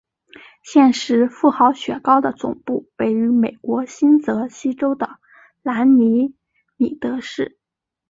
[0.63, 5.19] 现时富豪雪糕的总部位于美国新泽西州的
[5.61, 6.33] 兰尼
[6.75, 7.59] 米德市。